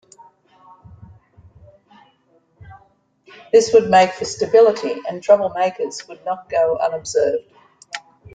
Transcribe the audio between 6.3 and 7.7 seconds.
go unobserved.